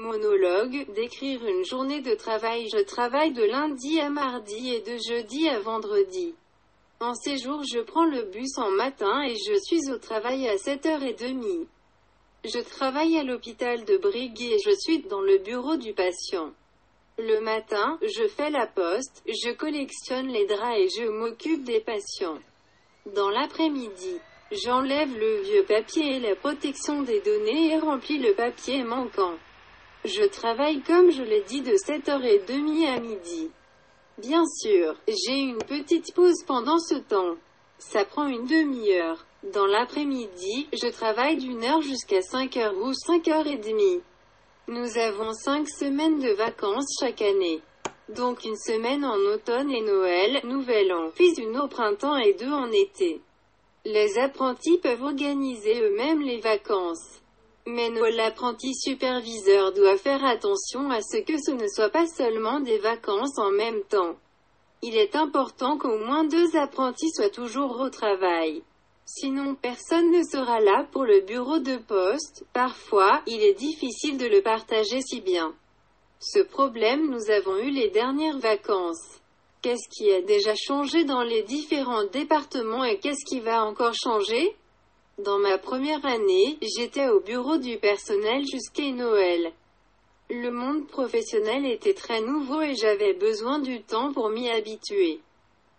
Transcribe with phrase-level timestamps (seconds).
[0.00, 2.66] Monologue, d'écrire une journée de travail.
[2.72, 6.34] Je travaille de lundi à mardi et de jeudi à vendredi.
[7.00, 10.56] En ces jours, je prends le bus en matin et je suis au travail à
[10.56, 11.66] 7h30.
[12.46, 16.50] Je travaille à l'hôpital de Brigue et je suis dans le bureau du patient.
[17.18, 22.38] Le matin, je fais la poste, je collectionne les draps et je m'occupe des patients.
[23.14, 24.16] Dans l'après-midi,
[24.50, 29.36] j'enlève le vieux papier et la protection des données et remplis le papier manquant.
[30.04, 33.50] Je travaille comme je l'ai dit de 7h30 à midi.
[34.16, 37.36] Bien sûr, j'ai une petite pause pendant ce temps.
[37.78, 39.26] Ça prend une demi-heure.
[39.52, 44.00] Dans l'après-midi, je travaille d'une heure jusqu'à 5h ou 5h30.
[44.68, 47.60] Nous avons 5 semaines de vacances chaque année.
[48.08, 52.50] Donc une semaine en automne et Noël, Nouvel An, puis une au printemps et deux
[52.50, 53.20] en été.
[53.84, 57.20] Les apprentis peuvent organiser eux-mêmes les vacances.
[57.72, 62.78] Mais l'apprenti superviseur doit faire attention à ce que ce ne soit pas seulement des
[62.78, 64.16] vacances en même temps.
[64.82, 68.64] Il est important qu'au moins deux apprentis soient toujours au travail.
[69.04, 74.26] Sinon personne ne sera là pour le bureau de poste, parfois, il est difficile de
[74.26, 75.54] le partager si bien.
[76.18, 79.20] Ce problème nous avons eu les dernières vacances.
[79.62, 84.56] Qu'est-ce qui a déjà changé dans les différents départements et qu'est-ce qui va encore changer?
[85.24, 89.52] Dans ma première année, j'étais au bureau du personnel jusqu'à Noël.
[90.30, 95.20] Le monde professionnel était très nouveau et j'avais besoin du temps pour m'y habituer.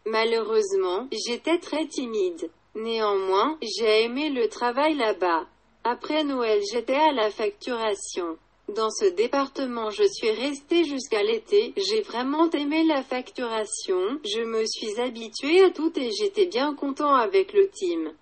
[0.06, 2.52] Malheureusement, j'étais très timide.
[2.76, 5.48] Néanmoins, j'ai aimé le travail là-bas.
[5.84, 8.38] Après Noël j'étais à la facturation.
[8.70, 14.66] Dans ce département je suis resté jusqu'à l'été, j'ai vraiment aimé la facturation, je me
[14.68, 18.14] suis habitué à tout et j'étais bien content avec le team.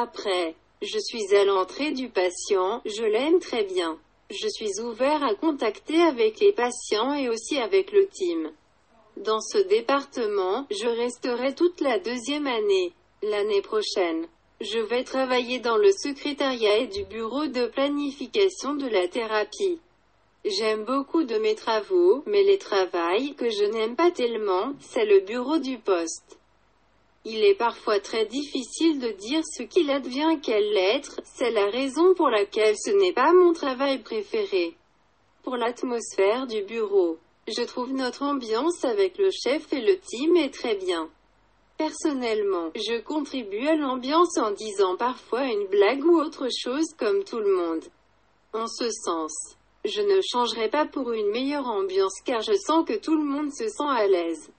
[0.00, 3.98] Après, je suis à l'entrée du patient, je l'aime très bien.
[4.30, 8.52] Je suis ouvert à contacter avec les patients et aussi avec le team.
[9.16, 12.92] Dans ce département, je resterai toute la deuxième année.
[13.24, 14.28] L'année prochaine,
[14.60, 19.80] je vais travailler dans le secrétariat et du bureau de planification de la thérapie.
[20.44, 25.18] J'aime beaucoup de mes travaux, mais les travails que je n'aime pas tellement, c'est le
[25.22, 26.37] bureau du poste.
[27.30, 32.14] Il est parfois très difficile de dire ce qu'il advient quelle lettre, c'est la raison
[32.14, 34.74] pour laquelle ce n'est pas mon travail préféré.
[35.42, 40.54] Pour l'atmosphère du bureau, je trouve notre ambiance avec le chef et le team est
[40.54, 41.10] très bien.
[41.76, 47.40] Personnellement, je contribue à l'ambiance en disant parfois une blague ou autre chose comme tout
[47.40, 47.84] le monde.
[48.54, 49.34] En ce sens,
[49.84, 53.52] je ne changerai pas pour une meilleure ambiance car je sens que tout le monde
[53.52, 54.50] se sent à l'aise.